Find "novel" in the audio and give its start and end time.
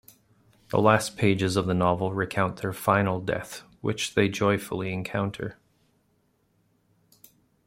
1.75-2.11